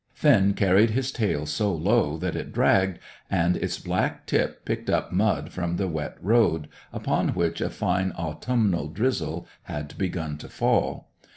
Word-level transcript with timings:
Finn 0.15 0.55
carried 0.55 0.89
his 0.89 1.11
tail 1.11 1.45
so 1.45 1.71
low 1.71 2.17
that 2.17 2.35
it 2.35 2.51
dragged, 2.51 2.97
and 3.29 3.55
its 3.55 3.77
black 3.77 4.25
tip 4.25 4.65
picked 4.65 4.89
up 4.89 5.11
mud 5.11 5.51
from 5.51 5.75
the 5.75 5.87
wet 5.87 6.17
road, 6.19 6.67
upon 6.91 7.35
which 7.35 7.61
a 7.61 7.69
fine 7.69 8.11
autumnal 8.13 8.87
drizzle 8.87 9.45
had 9.65 9.95
begun 9.99 10.39
to 10.39 10.49
fall. 10.49 11.11